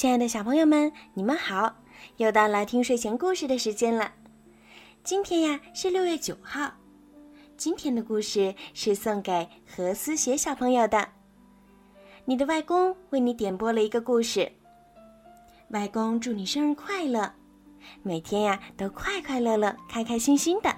[0.00, 1.76] 亲爱的小朋友们，你们好！
[2.16, 4.14] 又到了听睡前故事的时间了。
[5.04, 6.72] 今天呀是六月九号，
[7.58, 11.06] 今天的故事是送给何思雪小朋友的。
[12.24, 14.50] 你的外公为你点播了一个故事。
[15.68, 17.34] 外公祝你生日快乐，
[18.02, 20.74] 每天呀都快快乐乐、开开心心的。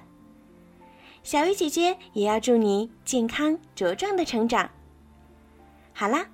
[1.23, 4.69] 小鱼姐姐也要祝你健康茁壮的成长。
[5.93, 6.27] 好啦。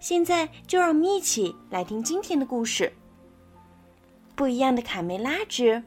[0.00, 2.92] 现在就让我们一起来听今天的故事，
[4.36, 5.82] 《不一样的卡梅拉之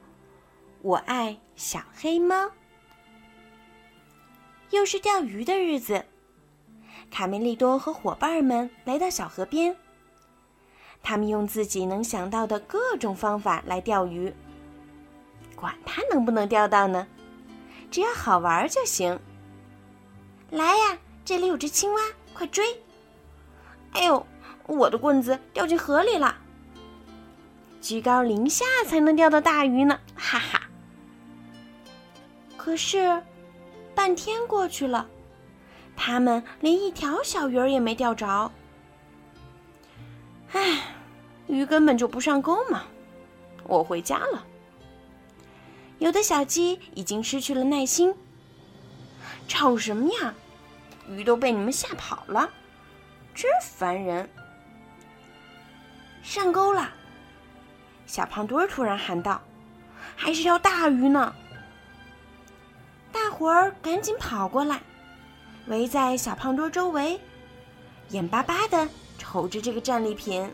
[0.81, 2.35] 我爱小黑猫》。
[4.71, 6.05] 又是钓鱼的日子，
[7.09, 9.75] 卡梅利多和伙伴们来到小河边。
[11.01, 14.33] 他们用自己能想到的各种方法来钓鱼，
[15.55, 17.07] 管他能不能钓到呢，
[17.89, 19.17] 只要好玩就行。
[20.49, 22.01] 来呀，这里有只青蛙，
[22.33, 22.65] 快追！
[23.93, 24.25] 哎呦，
[24.67, 26.35] 我的棍子掉进河里了。
[27.81, 30.61] 居高临下才能钓到大鱼呢，哈哈。
[32.55, 33.21] 可是，
[33.95, 35.07] 半天过去了，
[35.95, 38.51] 他们连一条小鱼儿也没钓着。
[40.51, 40.95] 唉，
[41.47, 42.83] 鱼根本就不上钩嘛。
[43.63, 44.45] 我回家了。
[45.99, 48.13] 有的小鸡已经失去了耐心，
[49.47, 50.33] 吵什么呀？
[51.09, 52.49] 鱼都被你们吓跑了。
[53.33, 54.29] 真烦人！
[56.21, 56.89] 上钩了，
[58.05, 59.41] 小胖墩突然喊道
[60.15, 61.33] ：“还是条大鱼呢！”
[63.11, 64.79] 大伙儿赶紧跑过来，
[65.67, 67.19] 围在小胖墩周围，
[68.09, 70.47] 眼巴巴的瞅着这个战利品。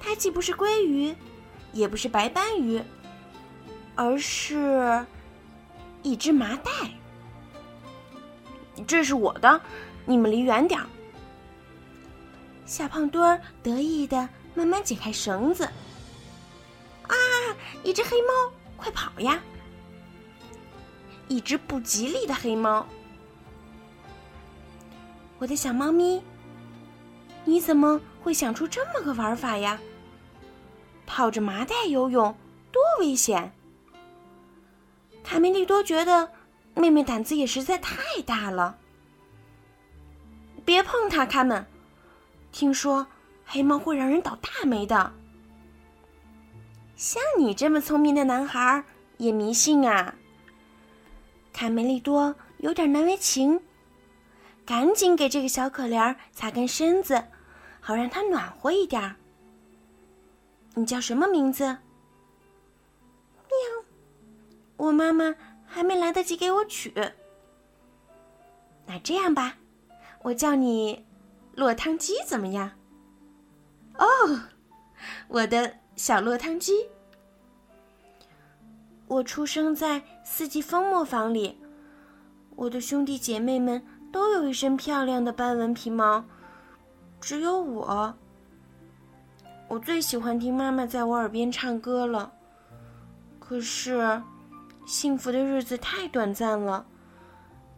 [0.00, 1.14] 它既不是鲑鱼，
[1.72, 2.82] 也不是白斑鱼，
[3.94, 5.04] 而是
[6.02, 6.70] 一只麻袋。
[8.86, 9.60] 这是我的，
[10.04, 10.86] 你们离远点儿。
[12.68, 15.64] 小胖墩儿得意的慢慢解开绳子。
[15.64, 17.16] 啊！
[17.82, 19.40] 一只黑猫，快跑呀！
[21.28, 22.86] 一只不吉利的黑猫。
[25.38, 26.22] 我的小猫咪，
[27.46, 29.80] 你怎么会想出这么个玩法呀？
[31.06, 32.36] 套着麻袋游泳
[32.70, 33.50] 多危险！
[35.24, 36.30] 卡梅利多觉得
[36.74, 37.96] 妹妹胆子也实在太
[38.26, 38.76] 大了。
[40.66, 41.66] 别碰它，卡门。
[42.50, 43.06] 听说
[43.46, 45.12] 黑猫会让人倒大霉的，
[46.96, 48.84] 像你这么聪明的男孩
[49.16, 50.14] 也迷信啊？
[51.52, 53.60] 卡梅利多有点难为情，
[54.66, 57.24] 赶紧给这个小可怜擦干身子，
[57.80, 59.16] 好让它暖和一点。
[60.74, 61.64] 你叫什么名字？
[61.64, 61.78] 喵，
[64.76, 65.34] 我妈妈
[65.66, 66.92] 还没来得及给我取。
[68.86, 69.56] 那这样吧，
[70.22, 71.04] 我叫你。
[71.58, 72.70] 落汤鸡怎么样？
[73.98, 74.06] 哦，
[75.26, 76.88] 我的小落汤鸡。
[79.08, 81.58] 我出生在四季风磨坊里，
[82.54, 86.24] 我的兄弟姐妹们都有一身漂亮的斑纹皮毛，
[87.20, 88.14] 只有我。
[89.66, 92.32] 我最喜欢听妈妈在我耳边唱歌了。
[93.40, 94.22] 可是，
[94.86, 96.86] 幸福的日子太短暂了。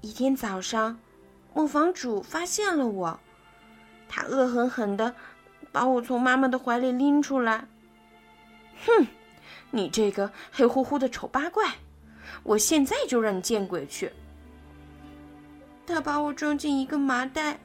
[0.02, 1.00] 一天早上，
[1.54, 3.18] 磨坊主发现了我。
[4.12, 5.14] 他恶狠狠地
[5.70, 7.64] 把我从妈妈的怀里拎出来。
[8.84, 9.06] 哼，
[9.70, 11.72] 你这个黑乎乎的丑八怪！
[12.42, 14.10] 我现在就让你见鬼去！
[15.86, 17.58] 他把我装进一个麻袋，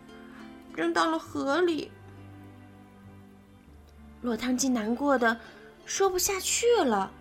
[0.76, 1.92] 扔到了河里。
[4.22, 5.40] 落汤鸡难过的
[5.86, 7.12] 说不下去了。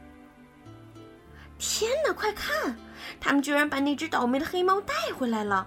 [1.59, 2.77] 天哪，快看，
[3.21, 5.67] 他们居然把那只倒霉的黑猫带回来了！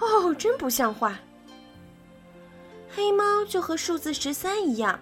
[0.00, 1.18] 哦，真不像话！
[2.94, 5.00] 黑猫就和数字十三一样，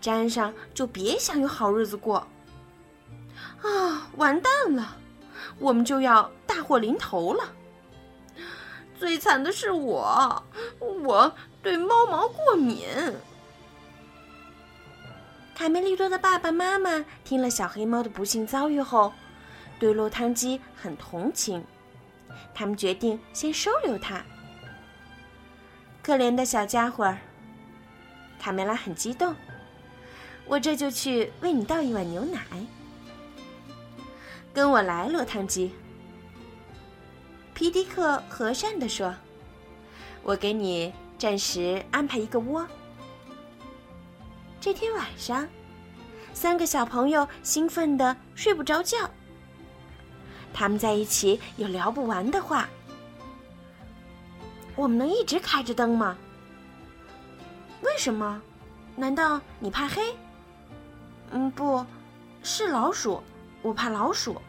[0.00, 2.26] 沾上就别想有好日子过。
[3.62, 4.96] 啊，完蛋了，
[5.58, 7.52] 我们就要大祸临头了。
[8.98, 10.42] 最惨的是我，
[10.80, 11.32] 我
[11.62, 12.86] 对猫毛过敏。
[15.54, 19.12] 卡梅利多的爸爸妈妈听了小黑猫的不幸遭遇后，
[19.78, 21.64] 对落汤鸡很同情，
[22.52, 24.22] 他们决定先收留它。
[26.06, 27.18] 可怜的小家伙儿，
[28.38, 29.34] 卡梅拉很激动。
[30.44, 32.38] 我这就去为你倒一碗牛奶。
[34.54, 35.72] 跟我来，落汤鸡。
[37.54, 39.12] 皮迪克和善地说
[40.22, 42.64] ：“我给你暂时安排一个窝。”
[44.62, 45.44] 这天晚上，
[46.32, 48.96] 三个小朋友兴奋的睡不着觉。
[50.54, 52.68] 他们在一起有聊不完的话。
[54.76, 56.16] 我们能一直开着灯吗？
[57.82, 58.40] 为什么？
[58.94, 60.14] 难道你怕黑？
[61.30, 61.84] 嗯，不，
[62.42, 63.22] 是老鼠，
[63.62, 64.40] 我怕老鼠。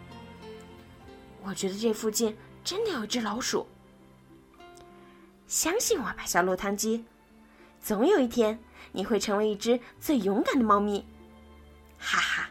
[1.41, 3.65] 我觉得这附近真的有只老鼠。
[5.47, 7.05] 相信我吧，小落汤鸡，
[7.81, 8.59] 总有一天
[8.91, 11.05] 你会成为一只最勇敢的猫咪。
[11.97, 12.49] 哈哈，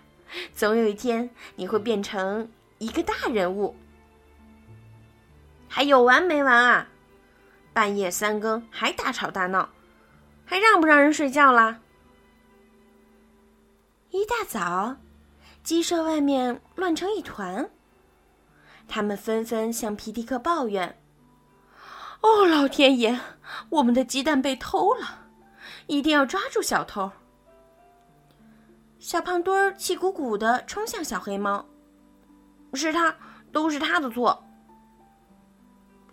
[0.54, 3.76] 总有一天你会变成一个大人物。
[5.68, 6.88] 还有完没完啊？
[7.76, 9.68] 半夜三更还大吵大闹，
[10.46, 11.78] 还让不让人睡觉啦？
[14.08, 14.96] 一大早，
[15.62, 17.68] 鸡舍外面乱成一团。
[18.88, 20.98] 他们纷纷向皮迪克抱怨
[22.22, 23.20] ：“哦，老天爷，
[23.68, 25.26] 我们的鸡蛋被偷了，
[25.86, 27.12] 一定要抓住小偷！”
[28.98, 31.66] 小胖墩儿气鼓鼓的冲向小黑猫
[32.72, 33.14] ：“是他，
[33.52, 34.42] 都是他的错！”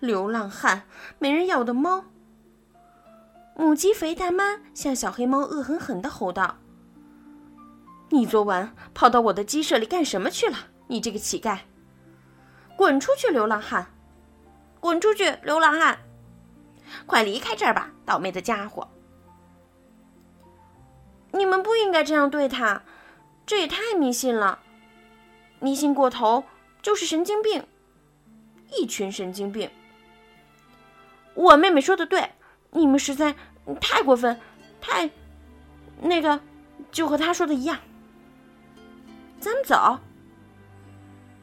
[0.04, 0.84] 流浪汉，
[1.18, 2.04] 没人要的猫。
[3.56, 6.58] 母鸡肥大妈向小黑猫恶狠狠的吼道
[8.12, 10.58] ：“你昨晚跑到我的鸡舍里干什么去了？
[10.88, 11.60] 你这个乞丐！
[12.76, 13.94] 滚出去，流浪汉！
[14.82, 16.00] 滚出去，流浪汉！
[17.06, 18.90] 快离开这儿吧，倒霉的家伙！
[21.32, 22.84] 你们不应该这样对他，
[23.46, 24.60] 这也太迷信了。
[25.62, 26.44] 迷信过头
[26.82, 27.66] 就是神经病，
[28.78, 29.72] 一群神经病。”
[31.36, 32.30] 我妹妹说的对，
[32.72, 33.36] 你们实在
[33.82, 34.40] 太过分，
[34.80, 35.10] 太
[36.02, 36.40] 那个，
[36.92, 37.80] 就和她说的一样。
[39.40, 40.00] 咱们走。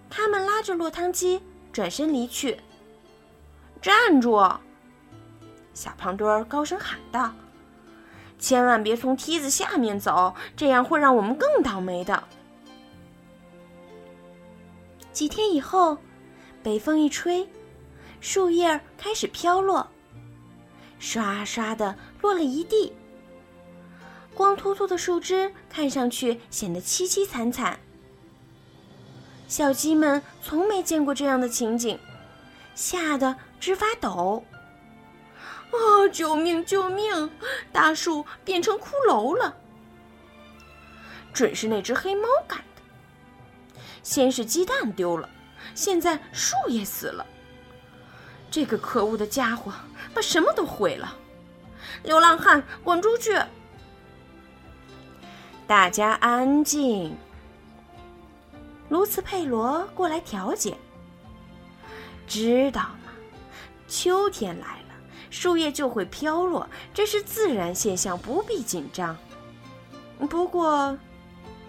[0.09, 1.41] 他们拉着落汤鸡
[1.73, 2.59] 转身离去。
[3.81, 4.37] 站住！
[5.73, 7.33] 小胖墩儿高声喊道
[8.39, 12.23] ：“千万别从梯子下面走，这样会让我们更倒霉的。”
[15.13, 15.97] 几天以后，
[16.63, 17.49] 北风一吹。
[18.21, 19.89] 树叶开始飘落，
[20.99, 22.93] 刷刷的落了一地。
[24.35, 27.81] 光秃秃的树枝看上去显得凄凄惨惨。
[29.49, 31.99] 小鸡们从没见过这样的情景，
[32.75, 34.45] 吓得直发抖。
[35.73, 36.09] 啊！
[36.13, 36.65] 救命！
[36.65, 37.31] 救命！
[37.73, 39.57] 大树变成骷髅了！
[41.33, 42.83] 准是那只黑猫干的。
[44.03, 45.29] 先是鸡蛋丢了，
[45.75, 47.27] 现在树也死了。
[48.51, 49.73] 这个可恶的家伙
[50.13, 51.17] 把什么都毁了！
[52.03, 53.39] 流浪汉，滚出去！
[55.67, 57.17] 大家安静。
[58.89, 60.77] 卢茨佩罗过来调解。
[62.27, 63.13] 知道吗？
[63.87, 64.95] 秋天来了，
[65.31, 69.17] 树叶就会飘落，这是自然现象，不必紧张。
[70.29, 70.97] 不过，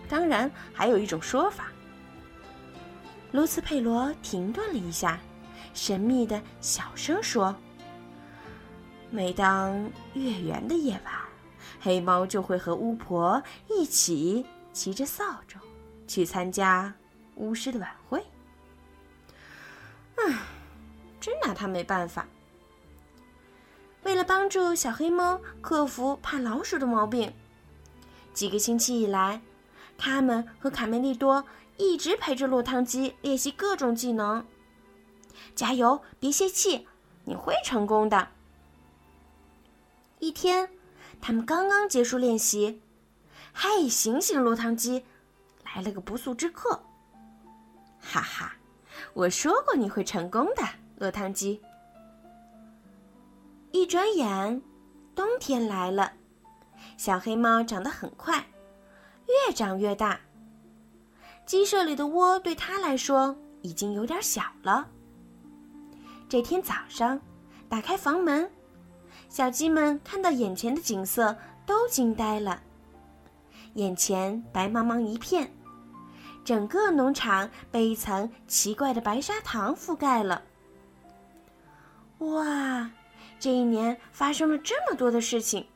[0.10, 1.68] 当然还有一种说法。
[3.32, 5.20] 卢茨佩罗停顿了一下。
[5.74, 7.56] 神秘的小声说
[9.10, 11.14] ：“每当月圆的夜晚，
[11.80, 15.60] 黑猫就会和巫婆一起骑着扫帚
[16.08, 16.94] 去参加
[17.36, 18.24] 巫师的晚会。”
[20.18, 20.40] 唉，
[21.20, 22.28] 真拿他没办法。
[24.04, 27.34] 为了帮助小黑猫克服怕老鼠的毛病，
[28.34, 29.42] 几个星期以来，
[29.98, 31.46] 他们和卡梅利多
[31.78, 34.46] 一直陪着落汤鸡练习各种技能。
[35.56, 36.88] 加油，别泄气，
[37.26, 38.30] 你会成功的。
[40.20, 40.70] 一天，
[41.20, 42.82] 他们刚刚结束练习，
[43.54, 45.06] 嘿，醒醒，落汤鸡，
[45.64, 46.84] 来了个不速之客。
[48.00, 48.56] 哈哈，
[49.14, 50.64] 我说过你会成功的，
[50.98, 51.62] 落汤鸡。
[53.72, 54.62] 一转眼，
[55.16, 56.14] 冬天来了，
[56.98, 58.46] 小黑猫长得很快，
[59.28, 60.20] 越长越大。
[61.46, 64.88] 鸡舍里的窝对它来说已经有点小了。
[66.32, 67.20] 这天早上，
[67.68, 68.50] 打开房门，
[69.28, 71.36] 小鸡们看到眼前的景色
[71.66, 72.64] 都惊呆了。
[73.74, 75.54] 眼前白茫茫一片，
[76.46, 80.42] 整个农场被一层奇怪的白砂糖覆盖了。
[82.20, 82.90] 哇，
[83.38, 85.68] 这一年发生了这么多的事情，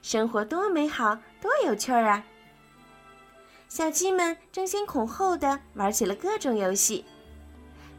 [0.00, 2.24] 生活多美好，多有趣儿啊！
[3.68, 7.04] 小鸡们争先恐后的玩起了各种游戏：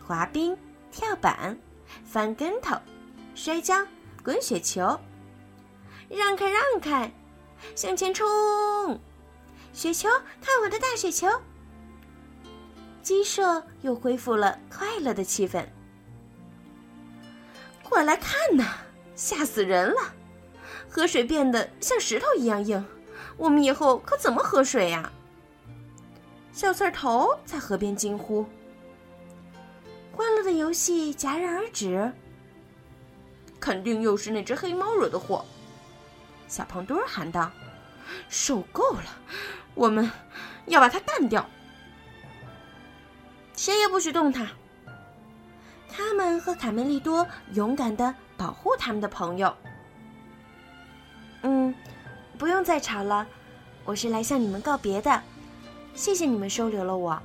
[0.04, 0.58] 滑冰、
[0.92, 1.56] 跳板。
[2.06, 2.76] 翻跟头、
[3.36, 3.76] 摔跤、
[4.24, 5.00] 滚雪球，
[6.10, 7.12] 让开让开，
[7.76, 8.28] 向前冲！
[9.72, 10.10] 雪球，
[10.42, 11.28] 看我的大雪球！
[13.02, 15.66] 鸡舍又恢复了快乐的气氛。
[17.82, 18.64] 快来看呐，
[19.16, 20.14] 吓死人了！
[20.88, 22.86] 河水变得像石头一样硬，
[23.36, 25.12] 我们以后可怎么喝水呀？
[26.52, 28.46] 小刺头在河边惊呼。
[30.15, 32.12] 欢乐的游戏戛然而止。
[33.60, 35.43] 肯定又是那只黑猫惹的祸，
[36.48, 37.51] 小胖墩儿喊道
[38.29, 39.05] ：“受够了！
[39.74, 40.10] 我们
[40.65, 41.50] 要把它干掉，
[43.55, 44.48] 谁也不许动它。
[45.89, 49.55] 他们和卡梅利多勇敢的保护他们的朋友。
[51.41, 51.74] 嗯，
[52.38, 53.25] 不用再吵了，
[53.86, 55.22] 我是来向你们告别的。
[55.96, 57.22] 谢谢你们收留了我。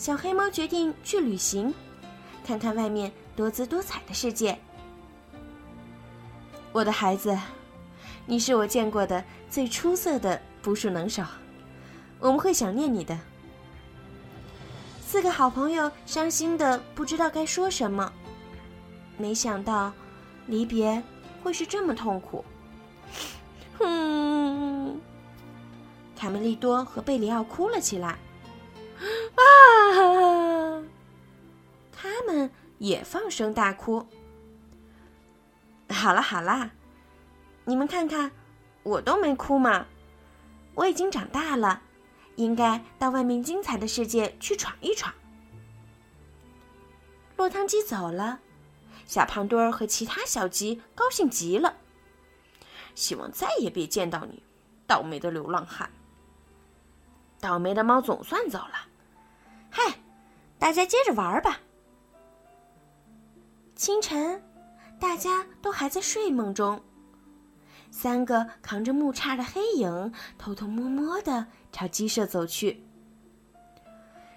[0.00, 1.74] 小黑猫决定去旅行，
[2.42, 4.58] 看看外面多姿多彩的世界。
[6.72, 7.38] 我的孩子，
[8.24, 11.22] 你是我见过的最出色的捕鼠能手，
[12.18, 13.18] 我们会想念你的。
[15.06, 18.10] 四个好朋友伤心的不知道该说什么，
[19.18, 19.92] 没想到
[20.46, 21.02] 离别
[21.42, 22.42] 会是这么痛苦。
[23.78, 24.98] 哼，
[26.16, 28.18] 卡梅利多和贝里奥哭了起来。
[29.92, 30.82] 哈哈！
[31.92, 34.06] 他们也放声大哭。
[35.88, 36.70] 好啦好啦，
[37.64, 38.30] 你们看看，
[38.82, 39.86] 我都没哭嘛。
[40.74, 41.82] 我已经长大了，
[42.36, 45.12] 应该到外面精彩的世界去闯一闯。
[47.36, 48.40] 落汤鸡走了，
[49.04, 51.76] 小胖墩儿和其他小鸡高兴极了。
[52.94, 54.42] 希望再也别见到你，
[54.86, 55.90] 倒霉的流浪汉。
[57.40, 58.86] 倒霉的猫总算走了，
[59.70, 59.94] 嗨，
[60.58, 61.58] 大家接着玩吧。
[63.74, 64.42] 清晨。
[64.98, 66.78] 大家都还在睡梦中，
[67.90, 72.84] 三个扛着木叉的黑影偷偷摸摸的朝鸡舍走去。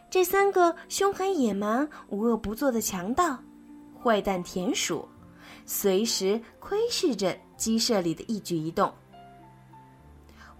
[0.10, 3.38] 这三个凶狠野蛮、无恶不作的强盗，
[4.02, 5.06] 坏蛋田鼠，
[5.66, 8.90] 随时窥视着鸡舍里的一举一动。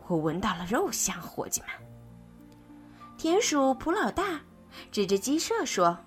[0.08, 1.70] 我闻到了肉香，伙计们！
[3.18, 4.42] 田鼠普老大
[4.92, 5.98] 指着鸡舍说：“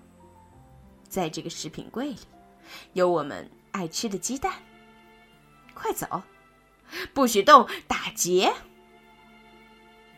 [1.07, 2.19] 在这个食品柜里，
[2.93, 4.51] 有我们。”爱吃的鸡蛋，
[5.75, 6.23] 快走！
[7.13, 7.67] 不许动！
[7.87, 8.51] 打劫！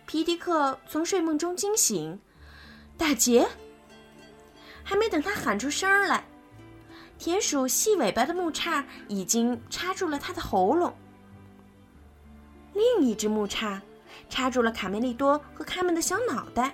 [0.05, 2.17] 皮迪克从睡梦中惊醒，
[2.97, 3.45] 打劫！
[4.81, 6.23] 还没等他喊出声来，
[7.17, 10.95] 田鼠细尾巴的木叉已经插住了他的喉咙。
[12.73, 13.81] 另一只木叉
[14.29, 16.73] 插住了卡梅利多和他们的小脑袋。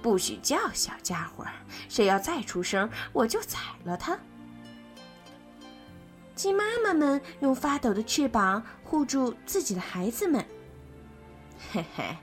[0.00, 1.46] 不许叫，小家伙！
[1.88, 4.18] 谁要再出声，我就宰了他！
[6.34, 10.44] 鸡妈妈们用发抖的翅膀护住自己的孩子们。
[11.72, 12.16] 嘿嘿，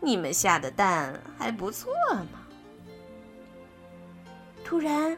[0.00, 2.40] 你们下的蛋还不错嘛！
[4.64, 5.16] 突然，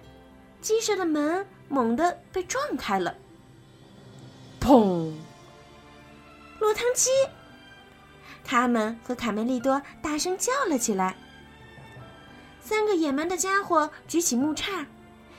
[0.60, 3.14] 鸡舍的门猛地被撞开了，
[4.60, 5.12] 砰！
[6.60, 7.10] 落汤鸡！
[8.44, 11.16] 他们和卡梅利多大声叫了起来。
[12.64, 14.86] 三个野蛮的家伙举起木叉，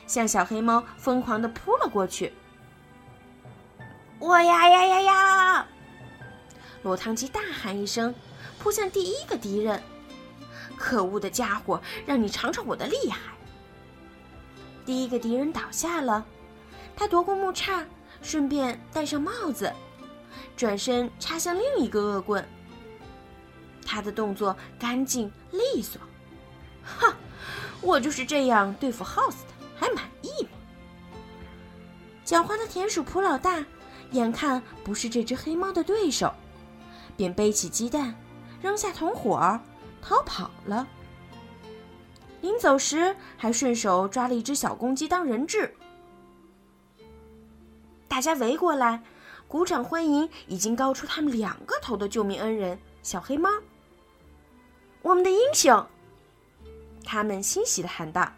[0.05, 2.31] 向小黑猫疯狂的扑了过去。
[4.19, 5.67] 我呀呀呀呀！
[6.83, 8.13] 落汤鸡大喊一声，
[8.59, 9.81] 扑向第一个敌人。
[10.77, 13.33] 可恶的家伙，让你尝尝我的厉害！
[14.85, 16.23] 第一个敌人倒下了，
[16.95, 17.83] 他夺过木叉，
[18.21, 19.73] 顺便戴上帽子，
[20.55, 22.47] 转身插向另一个恶棍。
[23.83, 25.99] 他的动作干净利索。
[26.85, 27.15] 哈，
[27.81, 30.49] 我就是这样对付 House 的，还满意吗？
[32.25, 33.65] 狡猾的田鼠普老大。
[34.11, 36.31] 眼看不是这只黑猫的对手，
[37.17, 38.15] 便背起鸡蛋，
[38.61, 39.59] 扔下同伙，
[40.01, 40.87] 逃跑了。
[42.39, 45.75] 临走时，还顺手抓了一只小公鸡当人质。
[48.07, 49.01] 大家围过来，
[49.47, 53.49] 鼓掌欢迎已经高出他们两个头的救命恩人——小黑猫。
[55.01, 55.85] 我们的英雄！
[57.05, 58.33] 他们欣喜的喊道：“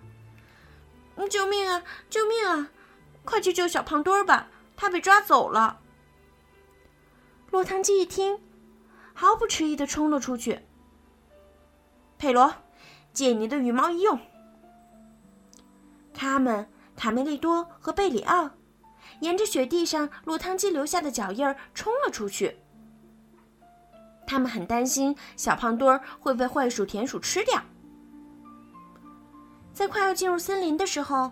[1.29, 1.81] 救命啊！
[2.09, 2.69] 救命啊！
[3.23, 5.79] 快去救小胖墩儿吧！”他被抓走了。
[7.49, 8.39] 落汤鸡一听，
[9.13, 10.59] 毫不迟疑的冲了出去。
[12.19, 12.53] 佩罗，
[13.11, 14.19] 借你的羽毛一用。
[16.13, 18.51] 他们卡梅利多和贝里奥
[19.21, 22.59] 沿着雪地上落汤鸡留下的脚印儿冲了出去。
[24.27, 27.63] 他们很担心小胖墩儿会被坏鼠田鼠吃掉。
[29.77, 31.31] 在快要进入森林的时候，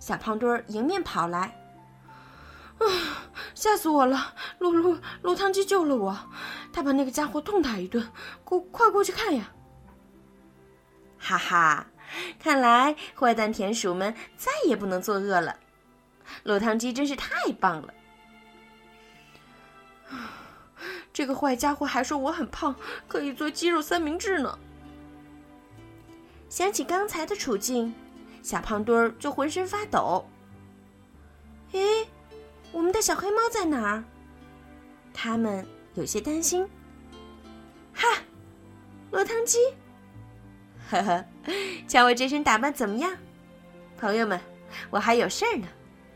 [0.00, 1.54] 小胖墩儿迎面跑来。
[2.78, 3.28] 啊！
[3.54, 4.32] 吓死我了！
[4.58, 6.18] 落落落汤鸡救了我，
[6.72, 8.10] 他把那个家伙痛打一顿。
[8.42, 9.52] 过快过去看呀！
[11.18, 11.86] 哈哈，
[12.42, 15.54] 看来坏蛋田鼠们再也不能作恶了。
[16.44, 17.92] 落汤鸡真是太棒了！
[21.12, 22.74] 这个坏家伙还说我很胖，
[23.06, 24.58] 可以做鸡肉三明治呢。
[26.58, 27.94] 想起刚才的处境，
[28.42, 30.28] 小胖墩儿就浑身发抖。
[31.70, 32.04] 诶。
[32.72, 34.02] 我们的小黑猫在哪儿？
[35.14, 36.68] 他们有些担心。
[37.94, 38.08] 哈，
[39.12, 39.58] 落汤鸡，
[40.90, 41.24] 呵呵，
[41.86, 43.16] 瞧我这身打扮怎么样？
[43.96, 44.40] 朋友们，
[44.90, 45.68] 我还有事儿呢，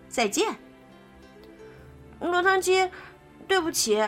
[0.09, 0.57] 再见。
[2.19, 2.91] 落汤鸡，
[3.47, 4.03] 对不起，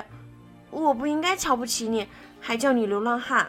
[0.72, 2.08] 我不应该瞧不起你，
[2.40, 3.48] 还叫你流浪汉。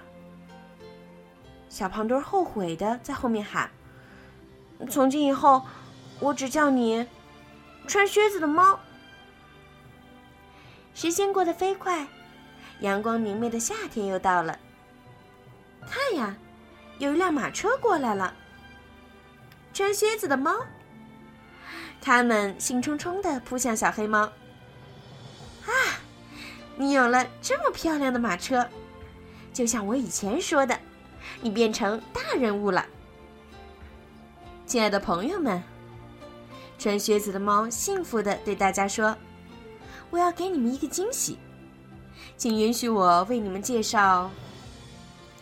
[1.75, 3.69] 小胖墩后悔的在后面喊
[4.89, 5.61] ：“从今以后，
[6.21, 7.05] 我只叫你
[7.85, 8.79] 穿靴子的猫。”
[10.95, 12.07] 时间过得飞快，
[12.79, 14.57] 阳光明媚的夏天又到了。
[15.81, 16.37] 看呀，
[16.97, 18.33] 有一辆马车过来了。
[19.73, 20.55] 穿靴子的猫，
[21.99, 24.19] 他们兴冲冲的扑向小黑猫。
[24.21, 25.71] 啊，
[26.77, 28.65] 你有了这么漂亮的马车，
[29.51, 30.79] 就像我以前说的，
[31.41, 32.85] 你变成大人物了。
[34.65, 35.61] 亲爱的朋友们，
[36.77, 39.15] 穿靴子的猫幸福的对大家说。
[40.11, 41.37] 我要给你们一个惊喜，
[42.37, 44.29] 请允许我为你们介绍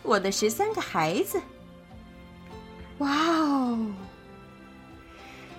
[0.01, 1.39] 我的十三个孩子。
[2.99, 3.91] 哇哦！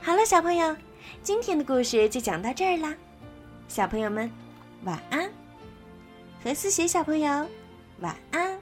[0.02, 0.74] 好了，小朋友，
[1.22, 2.94] 今天的故事就讲到这儿啦。
[3.68, 4.30] 小朋友们，
[4.84, 5.30] 晚安。
[6.42, 7.46] 何思雪小朋友，
[8.00, 8.58] 晚安。